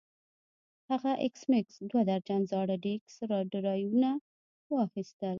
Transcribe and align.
هلته 0.89 1.11
ایس 1.23 1.41
میکس 1.51 1.75
دوه 1.89 2.01
درجن 2.09 2.41
زاړه 2.51 2.75
ډیسک 2.85 3.19
ډرایوونه 3.51 4.11
واخیستل 4.73 5.29